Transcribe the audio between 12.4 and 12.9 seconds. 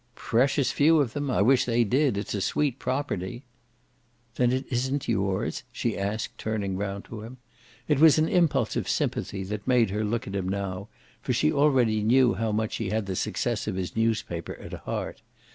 much he